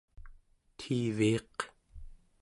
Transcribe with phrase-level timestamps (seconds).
[0.77, 1.57] tiiviiq